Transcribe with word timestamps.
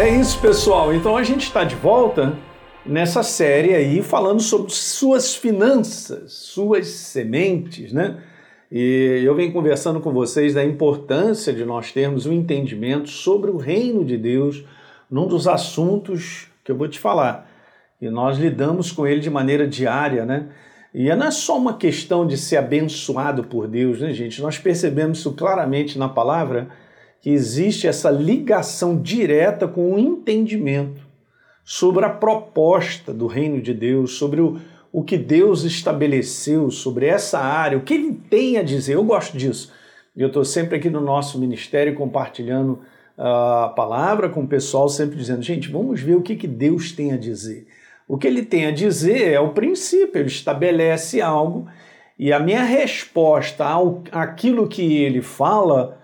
É 0.00 0.08
isso, 0.08 0.40
pessoal. 0.40 0.94
Então 0.94 1.14
a 1.14 1.22
gente 1.22 1.42
está 1.42 1.62
de 1.62 1.74
volta 1.74 2.32
nessa 2.86 3.22
série 3.22 3.74
aí 3.74 4.02
falando 4.02 4.40
sobre 4.40 4.72
suas 4.72 5.34
finanças, 5.34 6.32
suas 6.32 6.86
sementes, 6.86 7.92
né? 7.92 8.16
E 8.72 9.20
eu 9.22 9.34
venho 9.34 9.52
conversando 9.52 10.00
com 10.00 10.10
vocês 10.10 10.54
da 10.54 10.64
importância 10.64 11.52
de 11.52 11.66
nós 11.66 11.92
termos 11.92 12.24
um 12.24 12.32
entendimento 12.32 13.10
sobre 13.10 13.50
o 13.50 13.58
reino 13.58 14.02
de 14.02 14.16
Deus 14.16 14.64
num 15.10 15.26
dos 15.26 15.46
assuntos 15.46 16.48
que 16.64 16.72
eu 16.72 16.78
vou 16.78 16.88
te 16.88 16.98
falar. 16.98 17.46
E 18.00 18.08
nós 18.08 18.38
lidamos 18.38 18.90
com 18.90 19.06
ele 19.06 19.20
de 19.20 19.28
maneira 19.28 19.68
diária, 19.68 20.24
né? 20.24 20.48
E 20.94 21.14
não 21.14 21.26
é 21.26 21.30
só 21.30 21.58
uma 21.58 21.76
questão 21.76 22.26
de 22.26 22.38
ser 22.38 22.56
abençoado 22.56 23.44
por 23.44 23.68
Deus, 23.68 24.00
né, 24.00 24.14
gente? 24.14 24.40
Nós 24.40 24.56
percebemos 24.56 25.18
isso 25.18 25.32
claramente 25.32 25.98
na 25.98 26.08
palavra, 26.08 26.70
que 27.20 27.30
existe 27.30 27.86
essa 27.86 28.10
ligação 28.10 29.00
direta 29.00 29.68
com 29.68 29.92
o 29.92 29.98
entendimento 29.98 31.06
sobre 31.64 32.04
a 32.04 32.08
proposta 32.08 33.12
do 33.12 33.26
reino 33.26 33.60
de 33.60 33.74
Deus, 33.74 34.14
sobre 34.14 34.40
o, 34.40 34.58
o 34.92 35.04
que 35.04 35.18
Deus 35.18 35.62
estabeleceu 35.64 36.70
sobre 36.70 37.06
essa 37.06 37.38
área, 37.38 37.78
o 37.78 37.82
que 37.82 37.94
ele 37.94 38.12
tem 38.28 38.56
a 38.56 38.62
dizer. 38.62 38.94
Eu 38.94 39.04
gosto 39.04 39.36
disso. 39.36 39.72
Eu 40.16 40.28
estou 40.28 40.44
sempre 40.44 40.76
aqui 40.76 40.90
no 40.90 41.00
nosso 41.00 41.38
ministério 41.38 41.94
compartilhando 41.94 42.80
ah, 43.16 43.66
a 43.66 43.68
palavra 43.68 44.28
com 44.28 44.42
o 44.42 44.48
pessoal, 44.48 44.88
sempre 44.88 45.16
dizendo: 45.16 45.42
gente, 45.42 45.68
vamos 45.68 46.00
ver 46.00 46.16
o 46.16 46.22
que, 46.22 46.34
que 46.34 46.48
Deus 46.48 46.90
tem 46.92 47.12
a 47.12 47.16
dizer. 47.16 47.66
O 48.08 48.18
que 48.18 48.26
ele 48.26 48.42
tem 48.42 48.66
a 48.66 48.72
dizer 48.72 49.32
é 49.32 49.38
o 49.38 49.50
princípio, 49.50 50.18
ele 50.20 50.28
estabelece 50.28 51.20
algo 51.20 51.68
e 52.18 52.32
a 52.32 52.38
minha 52.40 52.62
resposta 52.62 53.64
ao, 53.64 54.02
àquilo 54.12 54.68
que 54.68 54.98
ele 54.98 55.22
fala, 55.22 55.99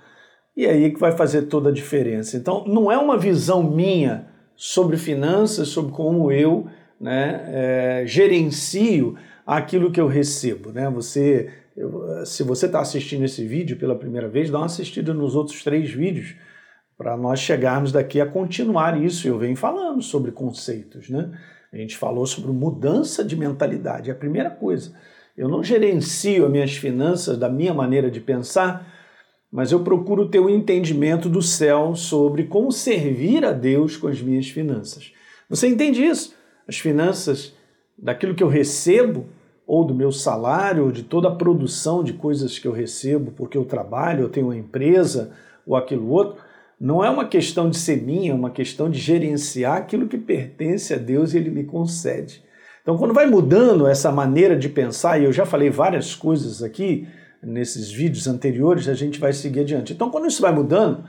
e 0.57 0.67
aí 0.67 0.91
que 0.91 0.99
vai 0.99 1.13
fazer 1.13 1.43
toda 1.43 1.69
a 1.69 1.73
diferença. 1.73 2.37
Então, 2.37 2.65
não 2.67 2.91
é 2.91 2.97
uma 2.97 3.19
visão 3.19 3.63
minha 3.63 4.27
sobre 4.57 4.97
finanças, 4.97 5.69
sobre 5.69 5.93
como 5.93 6.33
eu 6.33 6.67
né, 6.99 7.43
é, 7.49 8.05
gerencio 8.07 9.17
aquilo 9.47 9.91
que 9.91 10.01
eu 10.01 10.07
recebo. 10.07 10.73
Né? 10.73 10.89
Você, 10.91 11.51
eu, 11.77 12.25
se 12.25 12.43
você 12.43 12.67
está 12.67 12.81
assistindo 12.81 13.25
esse 13.25 13.47
vídeo 13.47 13.77
pela 13.77 13.95
primeira 13.95 14.29
vez, 14.29 14.51
dá 14.51 14.59
uma 14.59 14.67
assistida 14.67 15.13
nos 15.13 15.37
outros 15.37 15.63
três 15.63 15.91
vídeos 15.91 16.35
para 16.97 17.17
nós 17.17 17.39
chegarmos 17.39 17.93
daqui 17.93 18.21
a 18.21 18.27
continuar 18.27 19.01
isso. 19.01 19.29
Eu 19.29 19.39
venho 19.39 19.57
falando 19.57 20.01
sobre 20.01 20.33
conceitos, 20.33 21.11
né? 21.11 21.31
A 21.73 21.77
gente 21.77 21.97
falou 21.97 22.25
sobre 22.25 22.51
mudança 22.53 23.23
de 23.23 23.37
mentalidade. 23.37 24.09
É 24.09 24.13
a 24.13 24.17
primeira 24.17 24.49
coisa. 24.49 24.93
Eu 25.37 25.49
não 25.49 25.63
gerencio 25.63 26.47
as 26.47 26.51
minhas 26.51 26.77
finanças 26.77 27.37
da 27.37 27.51
minha 27.51 27.75
maneira 27.75 28.11
de 28.11 28.21
pensar, 28.21 28.91
mas 29.51 29.73
eu 29.73 29.81
procuro 29.81 30.29
ter 30.29 30.39
o 30.39 30.47
um 30.47 30.51
entendimento 30.51 31.29
do 31.29 31.41
céu 31.41 31.95
sobre 31.95 32.45
como 32.45 32.73
servir 32.73 33.45
a 33.45 33.53
Deus 33.53 33.97
com 33.97 34.09
as 34.09 34.21
minhas 34.21 34.49
finanças. 34.49 35.13
Você 35.49 35.69
entende 35.69 36.05
isso? 36.05 36.35
As 36.67 36.79
finanças 36.79 37.55
daquilo 37.97 38.35
que 38.35 38.43
eu 38.43 38.49
recebo, 38.49 39.27
ou 39.67 39.85
do 39.85 39.95
meu 39.95 40.13
salário, 40.13 40.85
ou 40.85 40.93
de 40.93 41.03
toda 41.03 41.29
a 41.29 41.35
produção 41.35 42.05
de 42.05 42.13
coisas 42.13 42.59
que 42.59 42.69
eu 42.69 42.73
recebo 42.73 43.33
porque 43.33 43.59
eu 43.59 43.65
trabalho, 43.65 44.23
eu 44.23 44.29
tenho 44.29 44.47
uma 44.47 44.57
empresa 44.57 45.33
ou 45.67 45.75
aquilo 45.75 46.09
outro, 46.09 46.37
não 46.79 47.03
é 47.03 47.11
uma 47.11 47.27
questão 47.27 47.71
de 47.71 47.77
ser 47.77 48.03
minha, 48.03 48.33
é 48.33 48.35
uma 48.35 48.51
questão 48.51 48.91
de 48.91 48.99
gerenciar 48.99 49.79
aquilo 49.79 50.07
que 50.07 50.19
pertence 50.19 50.93
a 50.93 50.99
Deus 50.99 51.33
e 51.33 51.39
Ele 51.39 51.51
me 51.51 51.65
concede. 51.65 52.45
Então, 52.83 52.97
quando 52.97 53.15
vai 53.15 53.27
mudando 53.27 53.87
essa 53.87 54.13
maneira 54.13 54.57
de 54.57 54.69
pensar, 54.69 55.21
e 55.21 55.25
eu 55.25 55.33
já 55.33 55.45
falei 55.45 55.71
várias 55.71 56.15
coisas 56.15 56.63
aqui 56.63 57.09
nesses 57.43 57.91
vídeos 57.91 58.27
anteriores, 58.27 58.89
a 58.89 58.95
gente 58.95 59.19
vai 59.19 59.33
seguir 59.33 59.61
adiante. 59.61 59.93
Então, 59.93 60.11
quando 60.11 60.27
isso 60.27 60.43
vai 60.43 60.53
mudando, 60.53 61.05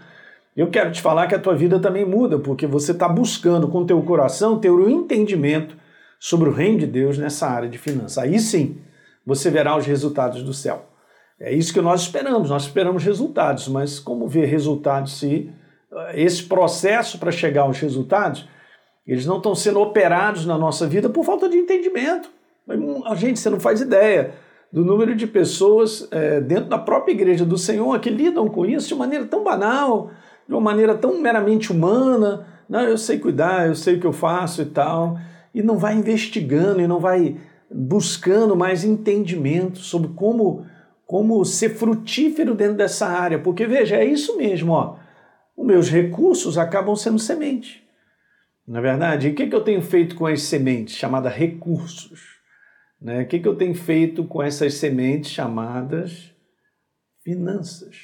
eu 0.55 0.69
quero 0.69 0.91
te 0.91 1.01
falar 1.01 1.27
que 1.27 1.35
a 1.35 1.39
tua 1.39 1.55
vida 1.55 1.79
também 1.79 2.05
muda, 2.05 2.39
porque 2.39 2.65
você 2.65 2.91
está 2.91 3.07
buscando 3.07 3.67
com 3.67 3.85
teu 3.85 4.01
coração 4.01 4.59
ter 4.59 4.69
o 4.69 4.85
um 4.85 4.89
entendimento 4.89 5.75
sobre 6.19 6.49
o 6.49 6.51
reino 6.51 6.79
de 6.79 6.87
Deus 6.87 7.17
nessa 7.17 7.47
área 7.47 7.69
de 7.69 7.77
finanças. 7.77 8.17
Aí 8.17 8.39
sim, 8.39 8.81
você 9.25 9.49
verá 9.49 9.77
os 9.77 9.85
resultados 9.85 10.41
do 10.41 10.53
céu. 10.53 10.85
É 11.39 11.53
isso 11.53 11.71
que 11.71 11.81
nós 11.81 12.01
esperamos, 12.01 12.49
nós 12.49 12.63
esperamos 12.63 13.03
resultados, 13.03 13.67
mas 13.67 13.99
como 13.99 14.27
ver 14.27 14.45
resultados 14.45 15.19
se 15.19 15.51
eh, 15.93 16.23
esse 16.23 16.43
processo 16.43 17.19
para 17.19 17.31
chegar 17.31 17.61
aos 17.63 17.79
resultados, 17.79 18.49
eles 19.05 19.25
não 19.25 19.37
estão 19.37 19.53
sendo 19.53 19.79
operados 19.79 20.45
na 20.45 20.57
nossa 20.57 20.87
vida 20.87 21.07
por 21.07 21.23
falta 21.23 21.47
de 21.47 21.57
entendimento. 21.57 22.29
A 23.05 23.15
gente, 23.15 23.39
você 23.39 23.49
não 23.49 23.59
faz 23.59 23.79
ideia 23.79 24.33
do 24.71 24.83
número 24.83 25.15
de 25.15 25.25
pessoas 25.25 26.07
é, 26.11 26.41
dentro 26.41 26.69
da 26.69 26.77
própria 26.77 27.13
igreja 27.13 27.45
do 27.45 27.57
Senhor 27.57 27.99
que 27.99 28.09
lidam 28.09 28.47
com 28.47 28.65
isso 28.65 28.89
de 28.89 28.95
maneira 28.95 29.25
tão 29.25 29.43
banal, 29.43 30.11
de 30.47 30.53
uma 30.53 30.61
maneira 30.61 30.95
tão 30.95 31.19
meramente 31.21 31.71
humana. 31.71 32.45
Não, 32.69 32.81
eu 32.81 32.97
sei 32.97 33.17
cuidar, 33.17 33.67
eu 33.67 33.75
sei 33.75 33.95
o 33.95 33.99
que 33.99 34.07
eu 34.07 34.13
faço 34.13 34.61
e 34.61 34.65
tal, 34.65 35.17
e 35.53 35.63
não 35.63 35.77
vai 35.77 35.95
investigando 35.95 36.81
e 36.81 36.87
não 36.87 36.99
vai 36.99 37.37
buscando 37.71 38.55
mais 38.55 38.83
entendimento 38.83 39.79
sobre 39.79 40.09
como 40.09 40.65
como 41.05 41.45
ser 41.45 41.69
frutífero 41.69 42.53
dentro 42.53 42.75
dessa 42.75 43.07
área, 43.07 43.39
porque 43.39 43.65
veja, 43.65 43.95
é 43.95 44.03
isso 44.03 44.35
mesmo, 44.35 44.73
ó. 44.73 44.97
Os 45.55 45.65
meus 45.65 45.89
recursos 45.89 46.57
acabam 46.57 46.97
sendo 46.97 47.17
semente. 47.17 47.81
Na 48.67 48.79
é 48.79 48.81
verdade, 48.81 49.27
e 49.27 49.31
o 49.31 49.33
que, 49.33 49.47
que 49.47 49.55
eu 49.55 49.63
tenho 49.63 49.81
feito 49.81 50.15
com 50.15 50.25
as 50.25 50.41
sementes 50.41 50.95
chamadas 50.95 51.33
recursos? 51.33 52.36
Né? 53.01 53.21
O 53.21 53.27
que, 53.27 53.39
que 53.39 53.47
eu 53.47 53.55
tenho 53.55 53.75
feito 53.75 54.23
com 54.23 54.41
essas 54.41 54.75
sementes 54.75 55.31
chamadas 55.31 56.31
finanças? 57.23 57.95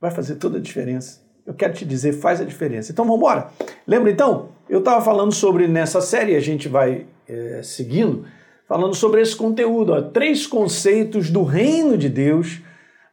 Vai 0.00 0.10
fazer 0.10 0.36
toda 0.36 0.58
a 0.58 0.60
diferença. 0.60 1.22
Eu 1.46 1.54
quero 1.54 1.74
te 1.74 1.84
dizer, 1.84 2.12
faz 2.12 2.40
a 2.40 2.44
diferença. 2.44 2.92
Então 2.92 3.04
vamos 3.04 3.18
embora. 3.18 3.50
Lembra 3.86 4.10
então? 4.10 4.50
Eu 4.68 4.78
estava 4.78 5.04
falando 5.04 5.32
sobre 5.32 5.68
nessa 5.68 6.00
série, 6.00 6.36
a 6.36 6.40
gente 6.40 6.68
vai 6.68 7.06
é, 7.28 7.62
seguindo 7.62 8.26
falando 8.66 8.94
sobre 8.94 9.20
esse 9.20 9.36
conteúdo. 9.36 9.92
Ó, 9.92 10.02
três 10.02 10.46
conceitos 10.46 11.30
do 11.30 11.42
reino 11.42 11.96
de 11.96 12.08
Deus 12.08 12.60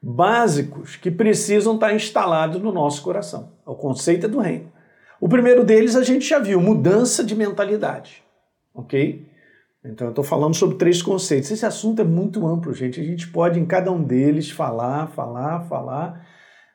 básicos 0.01 0.95
que 0.95 1.11
precisam 1.11 1.75
estar 1.75 1.93
instalados 1.93 2.61
no 2.61 2.71
nosso 2.71 3.03
coração. 3.03 3.51
O 3.65 3.75
conceito 3.75 4.25
é 4.25 4.29
do 4.29 4.39
reino. 4.39 4.71
O 5.19 5.29
primeiro 5.29 5.63
deles 5.63 5.95
a 5.95 6.03
gente 6.03 6.27
já 6.27 6.39
viu, 6.39 6.59
mudança 6.59 7.23
de 7.23 7.35
mentalidade. 7.35 8.23
Ok? 8.73 9.27
Então 9.83 10.07
eu 10.07 10.11
estou 10.11 10.23
falando 10.23 10.55
sobre 10.55 10.77
três 10.77 11.01
conceitos. 11.01 11.49
Esse 11.49 11.65
assunto 11.65 12.01
é 12.01 12.05
muito 12.05 12.45
amplo, 12.45 12.73
gente. 12.73 12.99
A 12.99 13.03
gente 13.03 13.27
pode 13.27 13.59
em 13.59 13.65
cada 13.65 13.91
um 13.91 14.03
deles 14.03 14.51
falar, 14.51 15.07
falar, 15.07 15.61
falar. 15.67 16.27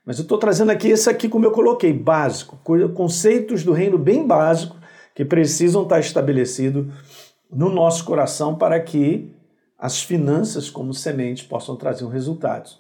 Mas 0.05 0.19
eu 0.19 0.23
estou 0.23 0.39
trazendo 0.39 0.71
aqui 0.71 0.89
esse 0.89 1.09
aqui 1.09 1.29
como 1.29 1.45
eu 1.45 1.53
coloquei, 1.53 1.93
básico. 1.93 2.59
Conceitos 2.95 3.63
do 3.63 3.73
reino 3.73 3.97
bem 3.97 4.27
básico 4.27 4.77
que 5.15 5.25
precisam 5.25 5.85
estar 5.85 6.01
estabelecidos 6.01 6.93
no 7.51 7.71
nosso 7.71 8.05
coração 8.05 8.57
para 8.57 8.79
que 8.81 9.33
as 9.79 10.03
finanças 10.03 10.69
como 10.69 10.93
sementes 10.93 11.47
possam 11.47 11.77
trazer 11.77 12.05
um 12.05 12.09
resultado. 12.09 12.71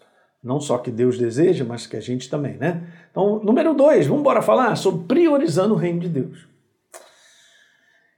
Não 0.42 0.60
só 0.60 0.78
que 0.78 0.90
Deus 0.90 1.18
deseja, 1.18 1.64
mas 1.64 1.86
que 1.86 1.96
a 1.96 2.00
gente 2.00 2.28
também, 2.28 2.56
né? 2.56 2.86
Então, 3.10 3.40
número 3.42 3.74
dois, 3.74 4.06
vamos 4.06 4.20
embora 4.20 4.42
falar 4.42 4.76
sobre 4.76 5.04
priorizando 5.06 5.74
o 5.74 5.76
reino 5.76 6.00
de 6.00 6.08
Deus. 6.08 6.55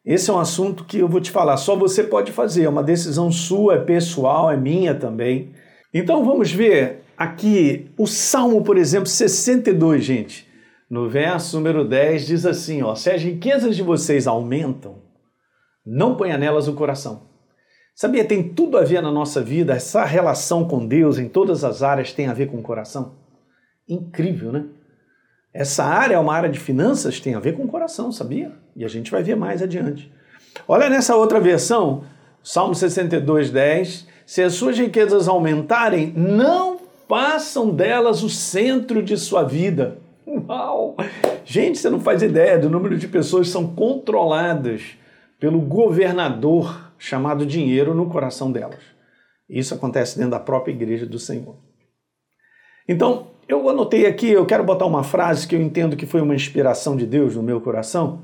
Esse 0.09 0.31
é 0.31 0.33
um 0.33 0.39
assunto 0.39 0.85
que 0.85 1.01
eu 1.01 1.07
vou 1.07 1.21
te 1.21 1.31
falar, 1.31 1.59
só 1.59 1.77
você 1.77 2.03
pode 2.03 2.33
fazer, 2.33 2.65
é 2.65 2.69
uma 2.69 2.83
decisão 2.83 3.31
sua, 3.31 3.75
é 3.75 3.79
pessoal, 3.79 4.51
é 4.51 4.57
minha 4.57 4.95
também. 4.95 5.53
Então 5.93 6.25
vamos 6.25 6.51
ver 6.51 7.03
aqui 7.15 7.91
o 7.95 8.07
Salmo, 8.07 8.65
por 8.65 8.79
exemplo, 8.79 9.07
62, 9.07 10.03
gente. 10.03 10.49
No 10.89 11.11
verso 11.11 11.59
número 11.59 11.87
10 11.87 12.27
diz 12.27 12.47
assim, 12.47 12.83
ó: 12.83 12.95
"Se 12.95 13.11
as 13.11 13.23
riquezas 13.23 13.77
de 13.77 13.83
vocês 13.83 14.27
aumentam, 14.27 15.03
não 15.85 16.17
ponha 16.17 16.39
nelas 16.39 16.69
o 16.69 16.73
coração. 16.73 17.29
Sabia, 17.95 18.25
tem 18.25 18.43
tudo 18.43 18.79
a 18.79 18.85
ver 18.85 19.03
na 19.03 19.13
nossa 19.13 19.43
vida, 19.43 19.75
essa 19.75 20.07
relação 20.07 20.67
com 20.67 20.87
Deus 20.87 21.19
em 21.19 21.29
todas 21.29 21.65
as 21.65 21.83
áreas 21.83 22.15
tem 22.15 22.29
a 22.29 22.33
ver 22.33 22.47
com 22.47 22.57
o 22.57 22.63
coração. 22.63 23.17
Incrível, 23.87 24.53
né? 24.53 24.69
Essa 25.59 25.83
área 25.83 26.15
é 26.15 26.19
uma 26.21 26.33
área 26.33 26.49
de 26.49 26.57
finanças, 26.57 27.19
tem 27.19 27.35
a 27.35 27.41
ver 27.41 27.57
com 27.57 27.65
o 27.65 27.69
coração, 27.69 28.13
sabia? 28.13 28.53
E 28.77 28.85
a 28.85 28.89
gente 28.89 29.11
vai 29.11 29.25
ver 29.25 29.35
mais 29.35 29.61
adiante. 29.61 30.09
Olha 30.69 30.89
nessa 30.89 31.17
outra 31.17 31.41
versão, 31.41 32.05
Salmo 32.45 32.77
62, 32.77 33.51
10. 33.51 34.07
Se 34.25 34.41
as 34.41 34.53
suas 34.53 34.79
riquezas 34.79 35.27
aumentarem, 35.27 36.13
não 36.17 36.79
façam 37.09 37.71
delas 37.71 38.23
o 38.23 38.29
centro 38.29 39.03
de 39.03 39.17
sua 39.17 39.43
vida. 39.43 39.99
Uau! 40.25 40.97
Gente, 41.45 41.79
você 41.79 41.91
não 41.91 41.99
faz 41.99 42.23
ideia 42.23 42.57
do 42.57 42.71
número 42.71 42.97
de 42.97 43.09
pessoas 43.09 43.49
que 43.49 43.53
são 43.53 43.75
controladas 43.75 44.97
pelo 45.41 45.61
governador 45.61 46.93
chamado 46.97 47.45
dinheiro 47.45 47.97
no 47.97 48.09
coração 48.09 48.53
delas. 48.53 48.79
Isso 49.51 49.75
acontece 49.75 50.19
dentro 50.19 50.31
da 50.31 50.39
própria 50.39 50.71
igreja 50.71 51.05
do 51.05 51.19
Senhor. 51.19 51.57
Então, 52.89 53.33
eu 53.49 53.67
anotei 53.69 54.07
aqui, 54.07 54.29
eu 54.29 54.45
quero 54.45 54.63
botar 54.63 54.85
uma 54.85 55.03
frase 55.03 55.49
que 55.49 55.57
eu 55.57 55.61
entendo 55.61 55.97
que 55.97 56.05
foi 56.05 56.21
uma 56.21 56.35
inspiração 56.35 56.95
de 56.95 57.07
Deus 57.07 57.35
no 57.35 57.43
meu 57.43 57.61
coração. 57.61 58.23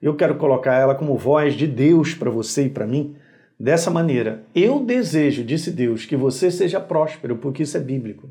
Eu 0.00 0.14
quero 0.14 0.36
colocar 0.36 0.74
ela 0.74 0.94
como 0.94 1.16
voz 1.16 1.54
de 1.54 1.66
Deus 1.66 2.14
para 2.14 2.30
você 2.30 2.66
e 2.66 2.70
para 2.70 2.86
mim. 2.86 3.16
Dessa 3.58 3.90
maneira, 3.90 4.44
eu 4.54 4.84
desejo, 4.84 5.42
disse 5.42 5.70
Deus, 5.70 6.04
que 6.04 6.14
você 6.14 6.50
seja 6.50 6.78
próspero, 6.78 7.38
porque 7.38 7.62
isso 7.62 7.76
é 7.76 7.80
bíblico. 7.80 8.30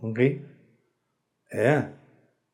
Ok? 0.00 0.40
É, 1.52 1.88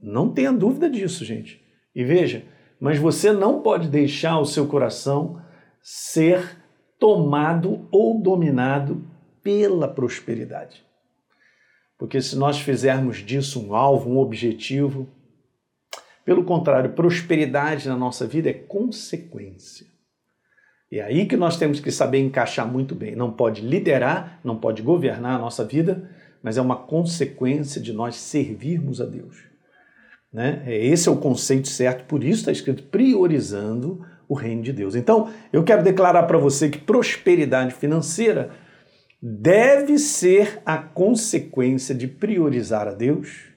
não 0.01 0.33
tenha 0.33 0.51
dúvida 0.51 0.89
disso, 0.89 1.27
gente. 1.27 1.63
E 1.95 2.03
veja, 2.03 2.43
mas 2.81 2.99
você 2.99 3.33
não 3.33 3.61
pode 3.61 3.89
deixar 3.89 4.39
o 4.39 4.47
seu 4.47 4.67
coração 4.67 5.43
ser 5.83 6.57
tomado 6.99 7.87
ou 7.93 8.19
dominado 8.21 9.05
pela 9.43 9.87
prosperidade. 9.87 10.88
Porque 11.99 12.23
se 12.23 12.37
nós 12.37 12.61
fizermos 12.61 13.17
disso 13.19 13.61
um 13.61 13.75
alvo, 13.75 14.09
um 14.09 14.19
objetivo, 14.19 15.09
pelo 16.25 16.45
contrário, 16.45 16.93
prosperidade 16.93 17.89
na 17.89 17.97
nossa 17.97 18.27
vida 18.27 18.49
é 18.49 18.53
consequência. 18.53 19.87
E 20.91 20.99
é 20.99 21.03
aí 21.03 21.27
que 21.27 21.37
nós 21.37 21.57
temos 21.57 21.81
que 21.81 21.91
saber 21.91 22.21
encaixar 22.21 22.71
muito 22.71 22.95
bem. 22.95 23.17
Não 23.17 23.33
pode 23.33 23.63
liderar, 23.63 24.41
não 24.45 24.57
pode 24.57 24.81
governar 24.81 25.37
a 25.37 25.39
nossa 25.39 25.65
vida, 25.65 26.09
mas 26.43 26.57
é 26.57 26.63
uma 26.63 26.77
consequência 26.77 27.81
de 27.81 27.93
nós 27.93 28.17
servirmos 28.17 29.01
a 29.01 29.05
Deus. 29.05 29.37
Né? 30.33 30.63
É, 30.67 30.87
esse 30.87 31.09
é 31.09 31.13
o 31.13 31.17
conceito 31.17 31.69
certo, 31.69 32.05
por 32.05 32.23
isso 32.23 32.41
está 32.41 32.53
escrito 32.53 32.85
priorizando 32.85 34.05
o 34.29 34.35
reino 34.35 34.63
de 34.63 34.73
Deus. 34.73 34.95
Então, 34.95 35.33
eu 35.53 35.65
quero 35.65 35.83
declarar 35.83 36.25
para 36.25 36.39
você 36.39 36.69
que 36.69 36.79
prosperidade 36.79 37.75
financeira 37.75 38.51
deve 39.21 39.99
ser 39.99 40.61
a 40.65 40.79
consequência 40.79 41.95
de 41.95 42.07
priorizar 42.07 42.87
a 42.87 42.93
Deus 42.93 43.49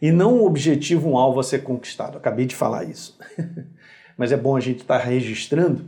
e 0.00 0.12
não 0.12 0.38
um 0.38 0.44
objetivo, 0.44 1.08
um 1.08 1.16
alvo 1.16 1.40
a 1.40 1.44
ser 1.44 1.62
conquistado. 1.62 2.18
Acabei 2.18 2.44
de 2.46 2.54
falar 2.54 2.84
isso. 2.84 3.18
Mas 4.16 4.32
é 4.32 4.36
bom 4.36 4.56
a 4.56 4.60
gente 4.60 4.80
estar 4.80 4.98
tá 4.98 5.04
registrando 5.04 5.84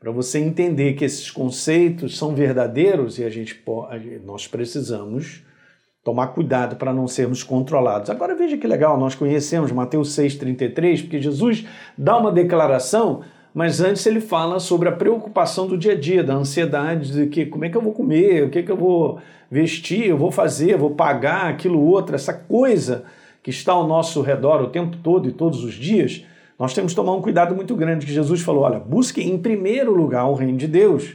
para 0.00 0.10
você 0.12 0.38
entender 0.38 0.94
que 0.94 1.04
esses 1.04 1.30
conceitos 1.30 2.18
são 2.18 2.34
verdadeiros 2.34 3.18
e 3.18 3.24
a 3.24 3.30
gente 3.30 3.62
nós 4.24 4.46
precisamos 4.46 5.42
tomar 6.04 6.28
cuidado 6.28 6.76
para 6.76 6.92
não 6.92 7.08
sermos 7.08 7.42
controlados. 7.42 8.10
Agora 8.10 8.34
veja 8.34 8.58
que 8.58 8.66
legal, 8.66 8.98
nós 9.00 9.14
conhecemos 9.14 9.72
Mateus 9.72 10.10
6:33, 10.10 11.00
porque 11.00 11.22
Jesus 11.22 11.66
dá 11.96 12.18
uma 12.18 12.30
declaração 12.30 13.22
mas 13.54 13.80
antes 13.80 14.04
ele 14.04 14.20
fala 14.20 14.58
sobre 14.58 14.88
a 14.88 14.92
preocupação 14.92 15.68
do 15.68 15.78
dia 15.78 15.92
a 15.92 15.94
dia, 15.94 16.24
da 16.24 16.34
ansiedade, 16.34 17.12
de 17.12 17.26
que 17.28 17.46
como 17.46 17.64
é 17.64 17.68
que 17.68 17.76
eu 17.76 17.80
vou 17.80 17.92
comer, 17.92 18.42
o 18.42 18.50
que, 18.50 18.58
é 18.58 18.62
que 18.62 18.72
eu 18.72 18.76
vou 18.76 19.20
vestir, 19.48 20.08
eu 20.08 20.18
vou 20.18 20.32
fazer, 20.32 20.72
eu 20.72 20.78
vou 20.78 20.90
pagar 20.90 21.50
aquilo 21.50 21.80
outro, 21.80 22.16
essa 22.16 22.34
coisa 22.34 23.04
que 23.44 23.50
está 23.50 23.72
ao 23.72 23.86
nosso 23.86 24.20
redor 24.22 24.60
o 24.60 24.70
tempo 24.70 24.96
todo 24.96 25.28
e 25.28 25.32
todos 25.32 25.62
os 25.62 25.74
dias, 25.74 26.24
nós 26.58 26.74
temos 26.74 26.92
que 26.92 26.96
tomar 26.96 27.12
um 27.12 27.22
cuidado 27.22 27.54
muito 27.54 27.76
grande, 27.76 28.06
que 28.06 28.12
Jesus 28.12 28.40
falou, 28.40 28.64
olha, 28.64 28.80
busque 28.80 29.22
em 29.22 29.38
primeiro 29.38 29.94
lugar 29.94 30.26
o 30.26 30.34
reino 30.34 30.58
de 30.58 30.66
Deus 30.66 31.14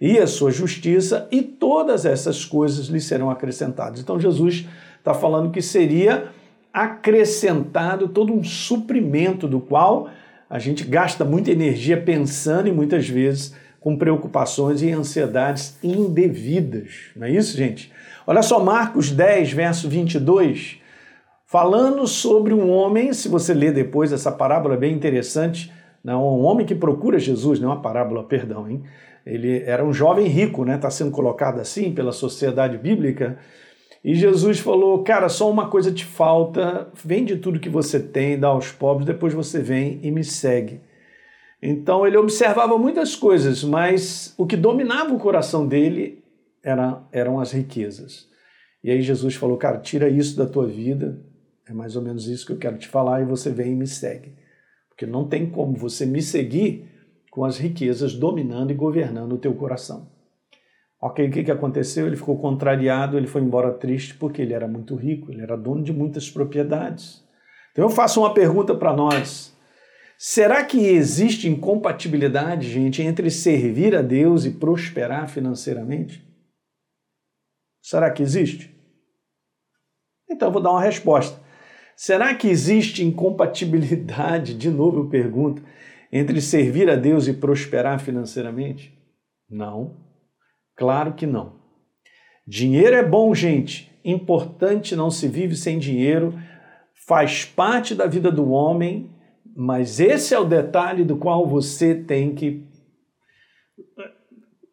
e 0.00 0.16
a 0.16 0.28
sua 0.28 0.52
justiça 0.52 1.26
e 1.30 1.42
todas 1.42 2.06
essas 2.06 2.44
coisas 2.44 2.86
lhe 2.86 3.00
serão 3.00 3.30
acrescentadas. 3.30 4.00
Então 4.00 4.20
Jesus 4.20 4.64
está 4.98 5.12
falando 5.12 5.50
que 5.50 5.60
seria 5.60 6.28
acrescentado 6.72 8.08
todo 8.08 8.32
um 8.32 8.44
suprimento 8.44 9.48
do 9.48 9.58
qual 9.58 10.08
a 10.50 10.58
gente 10.58 10.82
gasta 10.82 11.24
muita 11.24 11.52
energia 11.52 11.96
pensando 11.96 12.68
e 12.68 12.72
muitas 12.72 13.08
vezes 13.08 13.54
com 13.80 13.96
preocupações 13.96 14.82
e 14.82 14.90
ansiedades 14.90 15.78
indevidas. 15.82 17.12
Não 17.14 17.28
é 17.28 17.30
isso, 17.30 17.56
gente? 17.56 17.92
Olha 18.26 18.42
só, 18.42 18.62
Marcos 18.62 19.12
10, 19.12 19.52
verso 19.52 19.88
22, 19.88 20.78
falando 21.46 22.06
sobre 22.06 22.52
um 22.52 22.68
homem, 22.68 23.12
se 23.12 23.28
você 23.28 23.54
ler 23.54 23.72
depois 23.72 24.12
essa 24.12 24.32
parábola 24.32 24.74
é 24.74 24.78
bem 24.78 24.92
interessante, 24.92 25.72
não, 26.02 26.22
um 26.22 26.44
homem 26.44 26.66
que 26.66 26.74
procura 26.74 27.18
Jesus, 27.18 27.60
não 27.60 27.70
é 27.70 27.74
uma 27.74 27.82
parábola, 27.82 28.24
perdão, 28.24 28.68
hein? 28.68 28.82
Ele 29.24 29.62
era 29.64 29.84
um 29.84 29.92
jovem 29.92 30.26
rico, 30.26 30.64
né? 30.64 30.76
Está 30.76 30.90
sendo 30.90 31.10
colocado 31.10 31.60
assim 31.60 31.92
pela 31.92 32.10
sociedade 32.10 32.78
bíblica. 32.78 33.38
E 34.02 34.14
Jesus 34.14 34.58
falou: 34.58 35.02
Cara, 35.02 35.28
só 35.28 35.50
uma 35.50 35.68
coisa 35.68 35.92
te 35.92 36.04
falta, 36.04 36.90
vende 37.04 37.36
tudo 37.36 37.60
que 37.60 37.68
você 37.68 38.00
tem, 38.00 38.38
dá 38.38 38.48
aos 38.48 38.72
pobres, 38.72 39.06
depois 39.06 39.34
você 39.34 39.60
vem 39.60 40.00
e 40.02 40.10
me 40.10 40.24
segue. 40.24 40.80
Então 41.62 42.06
ele 42.06 42.16
observava 42.16 42.78
muitas 42.78 43.14
coisas, 43.14 43.62
mas 43.62 44.34
o 44.38 44.46
que 44.46 44.56
dominava 44.56 45.12
o 45.12 45.18
coração 45.18 45.66
dele 45.66 46.24
era, 46.62 47.02
eram 47.12 47.38
as 47.38 47.52
riquezas. 47.52 48.26
E 48.82 48.90
aí 48.90 49.02
Jesus 49.02 49.34
falou: 49.34 49.58
Cara, 49.58 49.78
tira 49.78 50.08
isso 50.08 50.36
da 50.36 50.46
tua 50.46 50.66
vida, 50.66 51.22
é 51.68 51.72
mais 51.72 51.94
ou 51.96 52.02
menos 52.02 52.26
isso 52.26 52.46
que 52.46 52.52
eu 52.52 52.58
quero 52.58 52.78
te 52.78 52.88
falar, 52.88 53.20
e 53.20 53.26
você 53.26 53.50
vem 53.50 53.72
e 53.72 53.76
me 53.76 53.86
segue. 53.86 54.32
Porque 54.88 55.04
não 55.04 55.28
tem 55.28 55.48
como 55.48 55.76
você 55.76 56.06
me 56.06 56.22
seguir 56.22 56.88
com 57.30 57.44
as 57.44 57.58
riquezas 57.58 58.14
dominando 58.14 58.70
e 58.70 58.74
governando 58.74 59.34
o 59.34 59.38
teu 59.38 59.54
coração. 59.54 60.09
Ok, 61.02 61.26
o 61.26 61.30
que, 61.30 61.44
que 61.44 61.50
aconteceu? 61.50 62.06
Ele 62.06 62.16
ficou 62.16 62.38
contrariado, 62.38 63.16
ele 63.16 63.26
foi 63.26 63.40
embora 63.40 63.72
triste 63.72 64.14
porque 64.14 64.42
ele 64.42 64.52
era 64.52 64.68
muito 64.68 64.94
rico, 64.94 65.32
ele 65.32 65.40
era 65.40 65.56
dono 65.56 65.82
de 65.82 65.92
muitas 65.92 66.28
propriedades. 66.28 67.24
Então 67.72 67.84
eu 67.84 67.90
faço 67.90 68.20
uma 68.20 68.34
pergunta 68.34 68.74
para 68.74 68.92
nós. 68.92 69.56
Será 70.18 70.62
que 70.62 70.86
existe 70.86 71.48
incompatibilidade, 71.48 72.68
gente, 72.68 73.00
entre 73.00 73.30
servir 73.30 73.96
a 73.96 74.02
Deus 74.02 74.44
e 74.44 74.50
prosperar 74.50 75.30
financeiramente? 75.30 76.22
Será 77.82 78.10
que 78.10 78.22
existe? 78.22 78.70
Então 80.30 80.48
eu 80.48 80.52
vou 80.52 80.60
dar 80.60 80.72
uma 80.72 80.82
resposta. 80.82 81.40
Será 81.96 82.34
que 82.34 82.48
existe 82.48 83.02
incompatibilidade, 83.02 84.54
de 84.54 84.70
novo 84.70 85.00
eu 85.00 85.08
pergunto, 85.08 85.62
entre 86.12 86.42
servir 86.42 86.90
a 86.90 86.96
Deus 86.96 87.26
e 87.26 87.32
prosperar 87.32 87.98
financeiramente? 88.00 88.92
Não. 89.48 90.09
Claro 90.80 91.12
que 91.12 91.26
não. 91.26 91.56
Dinheiro 92.46 92.96
é 92.96 93.04
bom, 93.04 93.34
gente. 93.34 93.92
Importante 94.02 94.96
não 94.96 95.10
se 95.10 95.28
vive 95.28 95.54
sem 95.54 95.78
dinheiro. 95.78 96.32
Faz 97.06 97.44
parte 97.44 97.94
da 97.94 98.06
vida 98.06 98.32
do 98.32 98.50
homem, 98.50 99.10
mas 99.54 100.00
esse 100.00 100.32
é 100.32 100.38
o 100.38 100.46
detalhe 100.46 101.04
do 101.04 101.18
qual 101.18 101.46
você 101.46 101.94
tem 101.94 102.34
que 102.34 102.66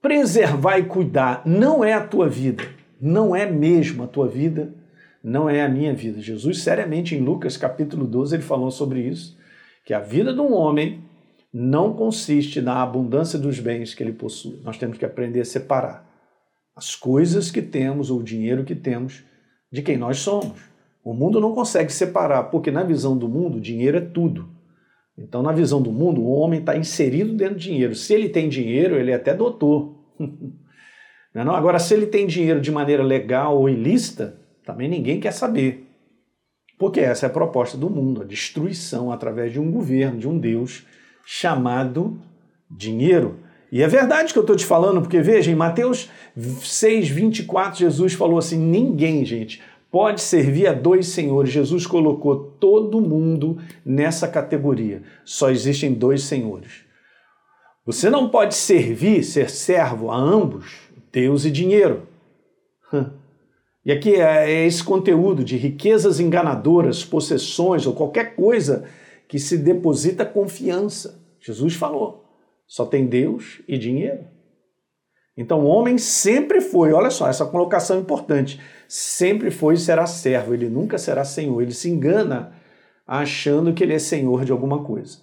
preservar 0.02 0.80
e 0.80 0.86
cuidar. 0.86 1.42
Não 1.46 1.84
é 1.84 1.92
a 1.92 2.08
tua 2.08 2.30
vida, 2.30 2.64
não 3.02 3.36
é 3.36 3.46
mesmo 3.46 4.04
a 4.04 4.08
tua 4.08 4.30
vida, 4.30 4.74
não 5.22 5.50
é 5.50 5.62
a 5.62 5.68
minha 5.68 5.94
vida. 5.94 6.22
Jesus, 6.22 6.64
seriamente, 6.64 7.16
em 7.16 7.20
Lucas 7.20 7.58
capítulo 7.58 8.08
12, 8.08 8.38
ele 8.38 8.44
falou 8.44 8.72
sobre 8.72 9.02
isso, 9.02 9.38
que 9.84 9.94
a 9.94 10.00
vida 10.00 10.34
de 10.34 10.40
um 10.40 10.54
homem 10.54 11.04
não 11.60 11.94
consiste 11.94 12.62
na 12.62 12.84
abundância 12.84 13.40
dos 13.40 13.60
bens 13.60 13.96
que 13.96 14.04
ele 14.04 14.14
possui. 14.14 14.62
Nós 14.64 14.78
temos 14.78 15.00
que 15.00 15.06
aprender 15.06 15.42
a 15.42 15.46
separar 15.46 16.08
as 16.76 16.96
coisas 16.96 17.50
que 17.50 17.64
temos 17.64 18.12
ou 18.12 18.20
o 18.20 18.24
dinheiro 18.24 18.64
que 18.64 18.76
temos 18.76 19.24
de 19.72 19.82
quem 19.82 19.98
nós 19.98 20.20
somos. 20.20 20.62
O 21.04 21.16
mundo 21.16 21.42
não 21.42 21.56
consegue 21.56 21.92
separar, 21.92 22.44
porque 22.44 22.70
na 22.70 22.84
visão 22.84 23.18
do 23.18 23.28
mundo, 23.28 23.60
dinheiro 23.60 23.98
é 23.98 24.02
tudo. 24.02 24.48
Então, 25.18 25.42
na 25.42 25.52
visão 25.52 25.82
do 25.82 25.92
mundo, 25.92 26.22
o 26.22 26.30
homem 26.30 26.60
está 26.60 26.78
inserido 26.78 27.34
dentro 27.34 27.56
do 27.56 27.60
dinheiro. 27.60 27.96
Se 27.96 28.14
ele 28.14 28.30
tem 28.30 28.48
dinheiro, 28.48 28.96
ele 28.96 29.10
é 29.10 29.16
até 29.16 29.34
doutor. 29.34 29.96
não 30.20 31.42
é 31.42 31.44
não? 31.44 31.56
Agora, 31.56 31.80
se 31.80 31.92
ele 31.92 32.06
tem 32.06 32.28
dinheiro 32.28 32.62
de 32.62 32.72
maneira 32.72 33.02
legal 33.02 33.58
ou 33.58 33.68
ilícita, 33.68 34.40
também 34.64 34.88
ninguém 34.88 35.20
quer 35.20 35.34
saber. 35.34 35.88
Porque 36.78 37.00
essa 37.00 37.26
é 37.26 37.28
a 37.28 37.34
proposta 37.34 37.76
do 37.76 37.90
mundo, 37.90 38.22
a 38.22 38.26
destruição 38.26 39.12
através 39.12 39.52
de 39.52 39.60
um 39.60 39.72
governo, 39.72 40.20
de 40.20 40.28
um 40.28 40.38
Deus 40.38 40.86
chamado 41.30 42.18
dinheiro. 42.72 43.40
E 43.70 43.84
é 43.84 43.88
verdade 43.88 44.32
que 44.32 44.40
eu 44.40 44.44
estou 44.44 44.56
te 44.56 44.66
falando, 44.66 45.02
porque 45.02 45.20
veja, 45.20 45.52
em 45.52 45.56
Mateus 45.56 46.10
6, 46.38 47.10
24, 47.10 47.78
Jesus 47.80 48.14
falou 48.14 48.38
assim: 48.38 48.58
ninguém, 48.58 49.26
gente, 49.26 49.62
pode 49.92 50.22
servir 50.22 50.68
a 50.68 50.74
dois 50.74 51.08
senhores. 51.08 51.52
Jesus 51.52 51.86
colocou 51.86 52.56
todo 52.58 53.02
mundo 53.02 53.58
nessa 53.86 54.26
categoria. 54.26 55.04
Só 55.26 55.50
existem 55.50 55.94
dois 55.94 56.24
senhores. 56.24 56.86
Você 57.86 58.10
não 58.10 58.30
pode 58.30 58.56
servir, 58.56 59.22
ser 59.22 59.50
servo 59.50 60.10
a 60.10 60.16
ambos, 60.16 60.78
Deus 61.12 61.44
e 61.44 61.52
dinheiro. 61.52 62.08
E 63.86 63.92
aqui 63.92 64.16
é, 64.16 64.50
é 64.50 64.66
esse 64.66 64.82
conteúdo 64.82 65.44
de 65.44 65.58
riquezas 65.58 66.22
enganadoras, 66.22 67.04
possessões 67.04 67.86
ou 67.86 67.94
qualquer 67.94 68.36
coisa 68.36 68.86
que 69.28 69.40
se 69.40 69.58
deposita 69.58 70.26
confiança. 70.26 71.22
Jesus 71.40 71.76
falou. 71.76 72.26
Só 72.66 72.86
tem 72.86 73.06
Deus 73.06 73.62
e 73.68 73.78
dinheiro. 73.78 74.26
Então 75.38 75.62
o 75.62 75.68
homem 75.68 75.98
sempre 75.98 76.60
foi, 76.60 76.92
olha 76.92 77.12
só, 77.12 77.30
essa 77.30 77.46
colocação 77.46 77.98
é 77.98 78.00
importante, 78.00 78.60
sempre 78.88 79.52
foi 79.52 79.76
e 79.76 79.78
será 79.78 80.08
servo, 80.08 80.52
ele 80.52 80.68
nunca 80.68 80.98
será 80.98 81.24
senhor, 81.24 81.62
ele 81.62 81.74
se 81.74 81.88
engana 81.88 82.56
achando 83.06 83.72
que 83.72 83.84
ele 83.84 83.94
é 83.94 84.00
senhor 84.00 84.44
de 84.44 84.52
alguma 84.52 84.84
coisa. 84.84 85.20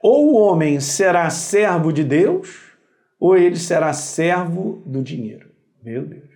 Ou 0.00 0.32
o 0.32 0.36
homem 0.36 0.78
será 0.78 1.28
servo 1.30 1.92
de 1.92 2.04
Deus, 2.04 2.72
ou 3.18 3.36
ele 3.36 3.56
será 3.56 3.92
servo 3.92 4.82
do 4.86 5.02
dinheiro. 5.02 5.50
Meu 5.82 6.06
Deus. 6.06 6.30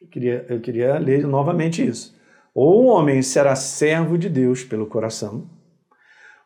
Eu 0.00 0.08
queria, 0.08 0.46
eu 0.48 0.60
queria 0.60 0.98
ler 0.98 1.26
novamente 1.26 1.84
isso. 1.84 2.15
Ou 2.56 2.84
o 2.84 2.86
homem 2.86 3.20
será 3.20 3.54
servo 3.54 4.16
de 4.16 4.30
Deus 4.30 4.64
pelo 4.64 4.86
coração, 4.86 5.44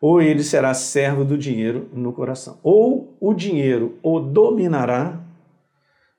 ou 0.00 0.20
ele 0.20 0.42
será 0.42 0.74
servo 0.74 1.24
do 1.24 1.38
dinheiro 1.38 1.88
no 1.92 2.12
coração. 2.12 2.58
Ou 2.64 3.16
o 3.20 3.32
dinheiro 3.32 3.96
o 4.02 4.18
dominará, 4.18 5.24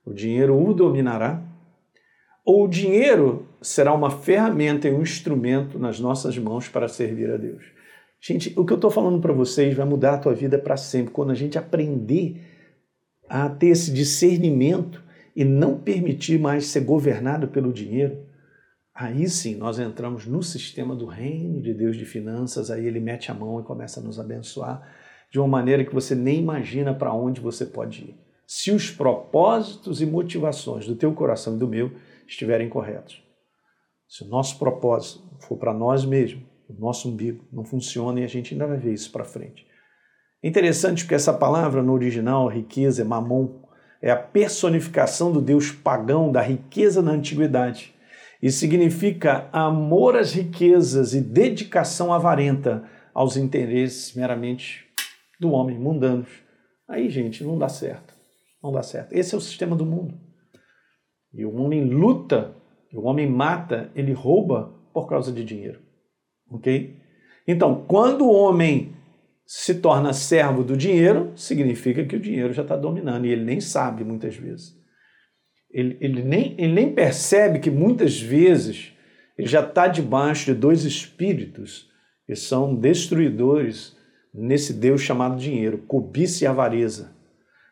o 0.06 0.14
dinheiro 0.14 0.58
o 0.58 0.74
dominará, 0.74 1.44
ou 2.46 2.64
o 2.64 2.68
dinheiro 2.70 3.46
será 3.62 3.92
uma 3.94 4.10
ferramenta 4.10 4.88
e 4.88 4.94
um 4.94 5.02
instrumento 5.02 5.78
nas 5.78 6.00
nossas 6.00 6.38
mãos 6.38 6.70
para 6.70 6.88
servir 6.88 7.30
a 7.30 7.36
Deus. 7.36 7.62
Gente, 8.22 8.58
o 8.58 8.64
que 8.64 8.72
eu 8.72 8.78
estou 8.78 8.92
falando 8.92 9.20
para 9.20 9.34
vocês 9.34 9.76
vai 9.76 9.86
mudar 9.86 10.14
a 10.14 10.20
tua 10.20 10.34
vida 10.34 10.58
para 10.58 10.78
sempre. 10.78 11.12
Quando 11.12 11.32
a 11.32 11.36
gente 11.36 11.58
aprender 11.58 12.42
a 13.28 13.50
ter 13.50 13.68
esse 13.68 13.92
discernimento 13.92 15.04
e 15.36 15.44
não 15.44 15.78
permitir 15.78 16.40
mais 16.40 16.68
ser 16.68 16.80
governado 16.80 17.50
pelo 17.50 17.74
dinheiro, 17.74 18.31
aí 18.94 19.28
sim 19.30 19.56
nós 19.56 19.80
entramos 19.80 20.26
no 20.26 20.42
sistema 20.44 20.96
do 20.96 21.06
reino 21.06 21.62
de 21.62 21.74
Deus 21.74 21.98
de 21.98 22.06
finanças, 22.06 22.70
aí 22.70 22.86
ele 22.86 23.00
mete 23.00 23.32
a 23.32 23.34
mão 23.34 23.60
e 23.60 23.64
começa 23.64 24.00
a 24.00 24.04
nos 24.04 24.20
abençoar 24.20 24.88
de 25.32 25.40
uma 25.40 25.48
maneira 25.48 25.86
que 25.86 25.94
você 25.94 26.14
nem 26.14 26.40
imagina 26.40 26.94
para 26.94 27.14
onde 27.14 27.40
você 27.40 27.66
pode 27.66 28.02
ir. 28.02 28.16
Se 28.46 28.72
os 28.72 28.92
propósitos 28.92 30.02
e 30.02 30.06
motivações 30.06 30.86
do 30.86 30.96
teu 30.96 31.14
coração 31.14 31.56
e 31.56 31.60
do 31.60 31.68
meu 31.68 31.92
estiverem 32.28 32.68
corretos. 32.68 33.24
Se 34.08 34.24
o 34.24 34.28
nosso 34.28 34.60
propósito 34.60 35.24
for 35.40 35.58
para 35.58 35.74
nós 35.74 36.04
mesmos, 36.04 36.44
o 36.68 36.74
nosso 36.80 37.10
umbigo 37.10 37.46
não 37.52 37.64
funciona 37.64 38.20
e 38.20 38.24
a 38.24 38.28
gente 38.28 38.54
ainda 38.54 38.68
vai 38.68 38.78
ver 38.78 38.94
isso 38.94 39.12
para 39.12 39.24
frente. 39.24 39.66
É 40.44 40.48
interessante 40.48 41.04
porque 41.04 41.16
essa 41.16 41.34
palavra 41.34 41.82
no 41.82 41.94
original, 41.94 42.48
riqueza, 42.48 43.06
mamon, 43.06 43.62
é 44.02 44.10
a 44.10 44.18
personificação 44.18 45.32
do 45.32 45.40
Deus 45.40 45.72
pagão 45.72 46.32
da 46.32 46.42
riqueza 46.42 47.02
na 47.02 47.12
antiguidade 47.12 47.94
e 48.42 48.52
significa 48.52 49.48
amor 49.54 50.18
às 50.18 50.34
riquezas 50.34 51.14
e 51.14 51.22
dedicação 51.22 52.12
avarenta 52.12 52.84
aos 53.14 53.38
interesses 53.38 54.16
meramente 54.16 54.86
do 55.40 55.52
homem, 55.52 55.78
mundanos. 55.78 56.30
Aí, 56.88 57.10
gente, 57.10 57.44
não 57.44 57.58
dá 57.58 57.70
certo. 57.70 58.14
Não 58.64 58.72
dá 58.72 58.82
certo. 58.82 59.14
Esse 59.14 59.36
é 59.36 59.38
o 59.38 59.42
sistema 59.42 59.76
do 59.76 59.86
mundo. 59.86 60.18
E 61.34 61.46
o 61.46 61.56
homem 61.56 61.86
luta, 61.86 62.56
o 62.94 63.08
homem 63.08 63.30
mata, 63.30 63.92
ele 63.96 64.12
rouba 64.12 64.74
por 64.94 65.08
causa 65.08 65.32
de 65.32 65.44
dinheiro. 65.44 65.80
Ok? 66.50 66.98
Então, 67.48 67.86
quando 67.88 68.26
o 68.26 68.34
homem 68.34 68.94
se 69.46 69.76
torna 69.76 70.14
servo 70.14 70.64
do 70.64 70.78
dinheiro, 70.78 71.32
significa 71.36 72.06
que 72.06 72.16
o 72.16 72.20
dinheiro 72.20 72.54
já 72.54 72.62
está 72.62 72.76
dominando 72.76 73.26
e 73.26 73.30
ele 73.30 73.44
nem 73.44 73.60
sabe 73.60 74.04
muitas 74.04 74.36
vezes. 74.36 74.81
Ele, 75.74 75.98
ele, 76.02 76.24
nem, 76.24 76.56
ele 76.58 76.74
nem 76.74 76.94
percebe 76.94 77.60
que 77.60 77.72
muitas 77.72 78.20
vezes 78.20 78.94
ele 79.38 79.48
já 79.48 79.62
está 79.62 79.88
debaixo 79.88 80.46
de 80.46 80.60
dois 80.60 80.84
espíritos 80.84 81.90
que 82.26 82.36
são 82.36 82.76
destruidores 82.76 83.96
nesse 84.34 84.74
Deus 84.74 85.02
chamado 85.02 85.40
dinheiro, 85.40 85.80
cobiça 85.80 86.44
e 86.44 86.48
avareza. 86.48 87.16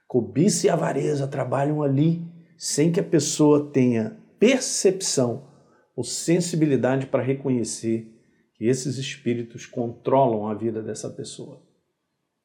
Cobiça 0.07 0.67
e 0.67 0.69
avareza 0.69 1.27
trabalham 1.27 1.83
ali 1.83 2.21
sem 2.57 2.91
que 2.91 2.99
a 2.99 3.03
pessoa 3.03 3.69
tenha 3.71 4.17
percepção 4.39 5.47
ou 5.95 6.03
sensibilidade 6.03 7.05
para 7.05 7.23
reconhecer 7.23 8.11
que 8.55 8.65
esses 8.65 8.97
espíritos 8.97 9.65
controlam 9.65 10.47
a 10.47 10.53
vida 10.53 10.81
dessa 10.81 11.09
pessoa. 11.09 11.61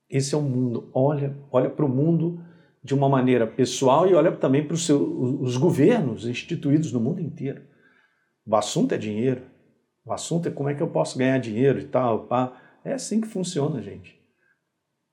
Esse 0.08 0.34
é 0.34 0.38
o 0.38 0.42
mundo. 0.42 0.90
Olha, 0.92 1.36
olha 1.50 1.70
para 1.70 1.84
o 1.84 1.88
mundo 1.88 2.40
de 2.84 2.94
uma 2.94 3.08
maneira 3.08 3.46
pessoal 3.46 4.06
e 4.06 4.14
olha 4.14 4.30
também 4.30 4.62
para 4.62 4.74
os, 4.74 4.88
os 4.90 5.56
governos 5.56 6.26
instituídos 6.26 6.92
no 6.92 7.00
mundo 7.00 7.22
inteiro. 7.22 7.62
O 8.46 8.54
assunto 8.54 8.92
é 8.92 8.98
dinheiro. 8.98 9.42
O 10.04 10.12
assunto 10.12 10.48
é 10.48 10.50
como 10.50 10.68
é 10.68 10.74
que 10.74 10.82
eu 10.82 10.90
posso 10.90 11.16
ganhar 11.16 11.38
dinheiro 11.38 11.80
e 11.80 11.86
tal. 11.86 12.26
Pá. 12.26 12.60
É 12.84 12.92
assim 12.92 13.22
que 13.22 13.26
funciona, 13.26 13.80
gente. 13.80 14.20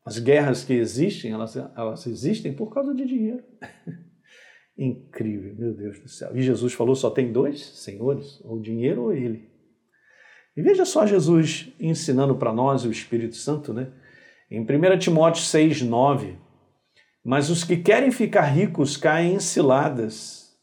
As 0.06 0.20
guerras 0.20 0.66
que 0.66 0.74
existem, 0.74 1.32
elas, 1.32 1.56
elas 1.56 2.06
existem 2.06 2.54
por 2.54 2.74
causa 2.74 2.94
de 2.94 3.06
dinheiro. 3.06 3.42
Incrível, 4.78 5.56
meu 5.56 5.74
Deus 5.74 6.00
do 6.00 6.10
céu. 6.10 6.36
E 6.36 6.42
Jesus 6.42 6.74
falou: 6.74 6.96
só 6.96 7.10
tem 7.10 7.32
dois 7.32 7.62
senhores, 7.62 8.42
ou 8.44 8.60
dinheiro 8.60 9.04
ou 9.04 9.14
ele. 9.14 9.50
E 10.58 10.62
veja 10.62 10.84
só 10.84 11.06
Jesus 11.06 11.72
ensinando 11.80 12.36
para 12.36 12.52
nós 12.52 12.84
o 12.84 12.92
Espírito 12.92 13.36
Santo, 13.38 13.74
né? 13.74 13.94
Em 14.50 14.60
1 14.60 15.00
Timóteo 15.00 15.44
6, 15.44 15.84
9. 15.84 16.38
Mas 17.24 17.50
os 17.50 17.64
que 17.64 17.78
querem 17.78 18.12
ficar 18.12 18.44
ricos 18.44 18.98
caem 18.98 19.36
em 19.36 19.40
ciladas. 19.40 20.56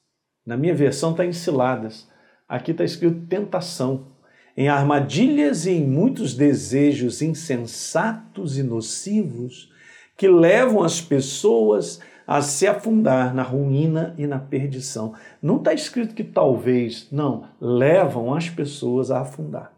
Na 0.45 0.57
minha 0.57 0.75
versão 0.75 1.13
está 1.13 1.25
em 1.25 1.33
ciladas. 1.33 2.09
Aqui 2.49 2.73
está 2.73 2.85
escrito 2.85 3.27
tentação 3.27 4.13
em 4.57 4.69
armadilhas 4.69 5.67
e 5.67 5.71
em 5.71 5.87
muitos 5.87 6.35
desejos 6.35 7.23
insensatos 7.23 8.59
e 8.59 8.63
nocivos 8.63 9.71
que 10.17 10.27
levam 10.27 10.83
as 10.83 11.01
pessoas 11.01 12.01
a 12.27 12.43
se 12.43 12.67
afundar 12.67 13.33
na 13.33 13.43
ruína 13.43 14.15
e 14.19 14.27
na 14.27 14.39
perdição. 14.39 15.15
Não 15.41 15.59
está 15.59 15.73
escrito 15.73 16.15
que 16.15 16.25
talvez, 16.25 17.09
não, 17.13 17.49
levam 17.61 18.35
as 18.35 18.51
pessoas 18.51 19.13
a 19.13 19.21
afundar 19.21 19.73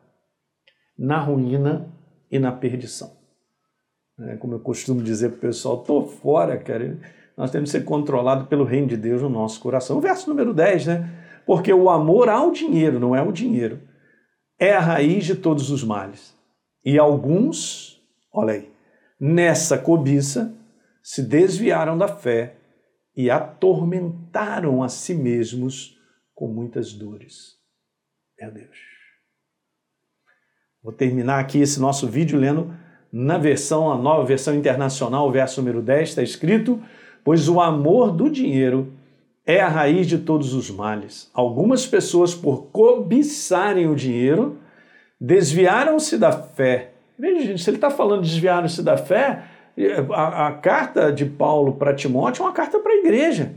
na 0.99 1.19
ruína 1.19 1.93
e 2.31 2.39
na 2.39 2.53
perdição. 2.53 3.20
É, 4.29 4.37
como 4.37 4.55
eu 4.55 4.61
costumo 4.61 5.03
dizer 5.03 5.31
para 5.31 5.39
o 5.39 5.41
pessoal, 5.41 5.81
estou 5.81 6.07
fora, 6.07 6.59
cara. 6.59 6.99
Nós 7.37 7.51
temos 7.51 7.71
que 7.71 7.79
ser 7.79 7.85
controlados 7.85 8.49
pelo 8.49 8.65
reino 8.65 8.87
de 8.87 8.97
Deus 8.97 9.23
no 9.23 9.29
nosso 9.29 9.61
coração. 9.61 9.99
O 9.99 10.01
verso 10.01 10.29
número 10.29 10.53
10, 10.53 10.87
né? 10.87 11.43
Porque 11.47 11.73
o 11.73 11.89
amor 11.89 12.29
ao 12.29 12.51
dinheiro 12.51 13.01
não 13.01 13.17
é 13.17 13.23
o 13.23 13.33
dinheiro 13.33 13.81
é 14.61 14.75
a 14.75 14.81
raiz 14.81 15.25
de 15.25 15.35
todos 15.35 15.71
os 15.71 15.83
males. 15.83 16.37
E 16.85 16.99
alguns, 16.99 17.99
olha 18.31 18.53
aí, 18.53 18.71
nessa 19.19 19.79
cobiça 19.79 20.55
se 21.03 21.23
desviaram 21.23 21.97
da 21.97 22.07
fé 22.07 22.59
e 23.17 23.31
atormentaram 23.31 24.83
a 24.83 24.89
si 24.89 25.15
mesmos 25.15 25.99
com 26.35 26.47
muitas 26.47 26.93
dores. 26.93 27.59
Meu 28.39 28.53
Deus. 28.53 28.79
Vou 30.83 30.93
terminar 30.93 31.41
aqui 31.41 31.59
esse 31.59 31.81
nosso 31.81 32.07
vídeo 32.07 32.39
lendo 32.39 32.75
na 33.13 33.39
versão, 33.39 33.91
a 33.91 33.97
nova 33.97 34.25
versão 34.25 34.55
internacional, 34.55 35.31
verso 35.31 35.61
número 35.61 35.83
10, 35.83 36.11
está 36.11 36.23
escrito: 36.23 36.81
Pois 37.25 37.49
o 37.49 37.61
amor 37.61 38.13
do 38.13 38.31
dinheiro 38.31 38.93
é 39.45 39.61
a 39.61 39.69
raiz 39.69 40.07
de 40.07 40.19
todos 40.19 40.55
os 40.55 40.71
males. 40.71 41.31
Algumas 41.35 41.87
pessoas, 41.87 42.35
por 42.35 42.67
cobiçarem 42.67 43.89
o 43.89 43.97
dinheiro, 43.97 44.59
desviaram-se 45.21 46.17
da 46.17 46.31
fé. 46.31 46.93
Veja, 47.19 47.47
gente, 47.47 47.63
se 47.63 47.69
ele 47.69 47.77
está 47.77 47.91
falando 47.91 48.23
desviaram-se 48.23 48.83
da 48.83 48.97
fé, 48.97 49.45
a, 50.13 50.47
a, 50.47 50.53
carta 50.53 51.13
de 51.13 51.27
Paulo 51.27 51.75
para 51.75 51.95
Timóteo 51.95 52.43
é 52.43 52.47
uma 52.47 52.53
carta 52.53 52.79
para 52.79 52.93
a 52.93 52.97
igreja. 52.97 53.53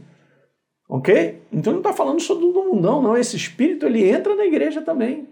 Ok? 0.89 1.41
Então 1.51 1.71
ele 1.71 1.81
não 1.81 1.89
está 1.89 1.93
falando 1.93 2.19
só 2.19 2.33
do 2.35 2.51
mundão, 2.51 3.01
não. 3.01 3.17
Esse 3.17 3.35
espírito 3.35 3.85
ele 3.85 4.09
entra 4.09 4.35
na 4.35 4.45
igreja 4.45 4.81
também. 4.81 5.27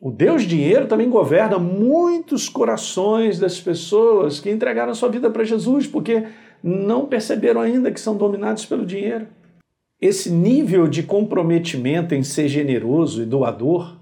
O 0.00 0.12
Deus 0.12 0.42
dinheiro 0.42 0.86
também 0.86 1.10
governa 1.10 1.58
muitos 1.58 2.48
corações 2.48 3.38
das 3.38 3.60
pessoas 3.60 4.38
que 4.38 4.50
entregaram 4.50 4.94
sua 4.94 5.08
vida 5.08 5.28
para 5.28 5.42
Jesus, 5.42 5.88
porque 5.88 6.28
não 6.62 7.06
perceberam 7.06 7.60
ainda 7.60 7.90
que 7.90 8.00
são 8.00 8.16
dominados 8.16 8.64
pelo 8.64 8.86
dinheiro. 8.86 9.26
Esse 10.00 10.30
nível 10.30 10.86
de 10.86 11.02
comprometimento 11.02 12.14
em 12.14 12.22
ser 12.22 12.48
generoso 12.48 13.22
e 13.22 13.26
doador, 13.26 13.98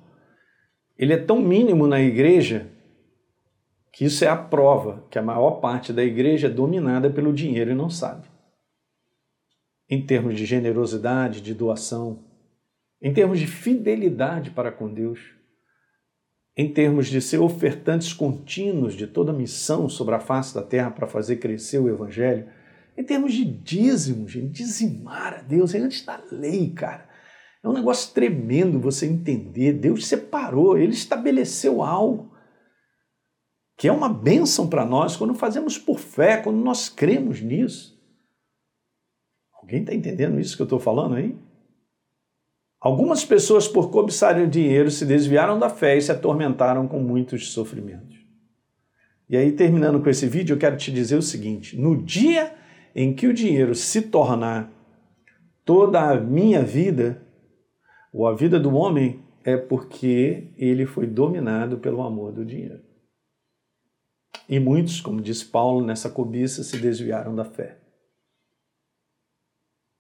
ele 0.99 1.15
é 1.15 1.17
tão 1.17 1.41
mínimo 1.41 1.87
na 1.87 2.01
igreja 2.01 2.71
que 3.91 4.05
isso 4.05 4.23
é 4.23 4.29
a 4.29 4.37
prova 4.37 5.07
que 5.11 5.19
a 5.19 5.23
maior 5.23 5.53
parte 5.53 5.91
da 5.91 6.05
igreja 6.05 6.49
é 6.49 6.51
dominada 6.51 7.09
pelo 7.09 7.33
dinheiro 7.33 7.71
e 7.71 7.75
não 7.75 7.89
sabe. 7.89 8.29
Em 9.89 10.05
termos 10.05 10.37
de 10.37 10.45
generosidade, 10.45 11.41
de 11.41 11.55
doação, 11.55 12.19
em 13.01 13.15
termos 13.15 13.39
de 13.39 13.47
fidelidade 13.47 14.51
para 14.51 14.71
com 14.71 14.93
Deus, 14.93 15.36
em 16.57 16.73
termos 16.73 17.09
de 17.09 17.21
ser 17.21 17.39
ofertantes 17.39 18.13
contínuos 18.13 18.95
de 18.95 19.07
toda 19.07 19.31
a 19.31 19.35
missão 19.35 19.89
sobre 19.89 20.15
a 20.15 20.21
face 20.21 20.55
da 20.55 20.63
terra 20.63 20.91
para 20.91 21.07
fazer 21.07 21.37
crescer 21.37 21.79
o 21.79 21.89
Evangelho, 21.89 22.49
em 22.97 23.05
termos 23.05 23.35
de 23.35 23.45
dízimo, 23.45 24.27
gente, 24.27 24.53
dizimar 24.53 25.35
a 25.35 25.43
Deus, 25.43 25.75
é 25.75 25.79
antes 25.79 26.05
da 26.05 26.19
lei, 26.33 26.71
cara. 26.71 27.07
É 27.63 27.69
um 27.69 27.75
negócio 27.75 28.15
tremendo 28.15 28.81
você 28.81 29.07
entender. 29.07 29.75
Deus 29.75 30.07
separou, 30.07 30.79
Ele 30.79 30.93
estabeleceu 30.93 31.83
algo 31.83 32.35
que 33.77 33.89
é 33.89 33.93
uma 33.93 34.09
bênção 34.09 34.69
para 34.69 34.87
nós 34.87 35.17
quando 35.17 35.35
fazemos 35.35 35.77
por 35.77 35.99
fé, 35.99 36.39
quando 36.39 36.57
nós 36.57 36.89
cremos 36.89 37.43
nisso. 37.43 37.95
Alguém 39.61 39.81
está 39.81 39.95
entendendo 39.95 40.41
isso 40.41 40.57
que 40.57 40.63
eu 40.63 40.65
estou 40.65 40.79
falando 40.79 41.17
aí? 41.17 41.39
Algumas 42.81 43.25
pessoas, 43.25 43.67
por 43.67 43.91
cobiçarem 43.91 44.45
o 44.45 44.51
dinheiro, 44.51 44.91
se 44.91 45.05
desviaram 45.05 45.59
da 45.59 45.69
fé 45.69 45.97
e 45.97 46.03
se 46.03 46.13
atormentaram 46.13 46.87
com 46.87 47.01
muitos 47.01 47.53
sofrimentos. 47.53 48.17
E 49.29 49.37
aí, 49.37 49.53
terminando 49.53 50.01
com 50.01 50.09
esse 50.09 50.27
vídeo, 50.27 50.55
eu 50.55 50.59
quero 50.59 50.77
te 50.77 50.93
dizer 50.93 51.17
o 51.17 51.23
seguinte: 51.23 51.77
no 51.77 52.01
dia 52.01 52.55
em 52.95 53.13
que 53.15 53.27
o 53.27 53.35
dinheiro 53.35 53.75
se 53.75 54.03
tornar 54.03 54.73
toda 55.65 56.01
a 56.01 56.21
minha 56.21 56.63
vida, 56.63 57.23
ou 58.13 58.27
a 58.27 58.35
vida 58.35 58.59
do 58.59 58.75
homem, 58.75 59.21
é 59.45 59.57
porque 59.57 60.53
ele 60.57 60.87
foi 60.87 61.07
dominado 61.07 61.79
pelo 61.79 62.03
amor 62.03 62.33
do 62.33 62.45
dinheiro. 62.45 62.81
E 64.49 64.61
muitos, 64.61 65.01
como 65.01 65.21
diz 65.21 65.43
Paulo, 65.43 65.85
nessa 65.85 66.09
cobiça 66.09 66.63
se 66.63 66.79
desviaram 66.79 67.35
da 67.35 67.45
fé. 67.45 67.79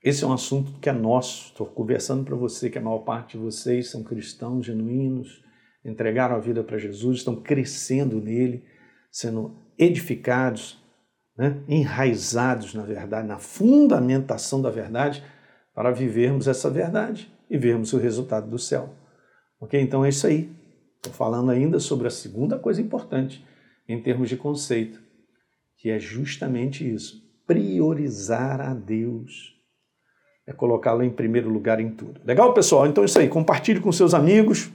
Esse 0.07 0.23
é 0.23 0.27
um 0.29 0.33
assunto 0.33 0.79
que 0.79 0.89
é 0.89 0.93
nosso. 0.93 1.47
Estou 1.47 1.67
conversando 1.67 2.23
para 2.23 2.37
você 2.37 2.71
que 2.71 2.79
a 2.79 2.81
maior 2.81 3.01
parte 3.01 3.37
de 3.37 3.43
vocês 3.43 3.91
são 3.91 4.05
cristãos 4.05 4.65
genuínos, 4.65 5.43
entregaram 5.85 6.37
a 6.37 6.39
vida 6.39 6.63
para 6.63 6.79
Jesus, 6.79 7.17
estão 7.17 7.35
crescendo 7.35 8.21
nele, 8.21 8.65
sendo 9.11 9.59
edificados, 9.77 10.81
né? 11.37 11.61
enraizados 11.69 12.73
na 12.73 12.85
verdade, 12.85 13.27
na 13.27 13.41
fundamentação 13.41 14.63
da 14.63 14.71
verdade, 14.71 15.25
para 15.75 15.91
vivermos 15.91 16.47
essa 16.47 16.71
verdade 16.71 17.29
e 17.51 17.59
vermos 17.59 17.93
o 17.93 17.99
resultado 17.99 18.49
do 18.49 18.61
céu. 18.61 18.95
Ok? 19.61 19.81
Então 19.81 20.05
é 20.05 20.11
isso 20.11 20.29
aí. 20.29 20.49
Estou 20.99 21.13
falando 21.13 21.51
ainda 21.51 21.81
sobre 21.81 22.07
a 22.07 22.13
segunda 22.13 22.57
coisa 22.61 22.81
importante 22.81 23.45
em 23.89 24.01
termos 24.01 24.29
de 24.29 24.37
conceito, 24.37 25.03
que 25.77 25.91
é 25.91 25.99
justamente 25.99 26.89
isso: 26.89 27.29
priorizar 27.45 28.61
a 28.61 28.73
Deus. 28.73 29.56
É 30.47 30.53
colocá-lo 30.53 31.03
em 31.03 31.11
primeiro 31.11 31.49
lugar 31.49 31.81
em 31.81 31.91
tudo. 31.91 32.21
Legal, 32.25 32.53
pessoal? 32.53 32.87
Então 32.87 33.03
é 33.03 33.07
isso 33.07 33.19
aí. 33.19 33.29
Compartilhe 33.29 33.81
com 33.81 33.91
seus 33.91 34.15
amigos 34.15 34.71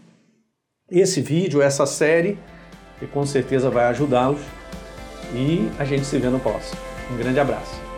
esse 0.90 1.22
vídeo, 1.22 1.62
essa 1.62 1.86
série, 1.86 2.38
que 3.00 3.08
com 3.08 3.26
certeza 3.26 3.70
vai 3.70 3.86
ajudá-los. 3.86 4.42
E 5.34 5.70
a 5.80 5.86
gente 5.86 6.06
se 6.06 6.18
vê 6.20 6.28
no 6.28 6.40
próximo. 6.40 6.80
Um 7.10 7.18
grande 7.18 7.40
abraço. 7.40 7.91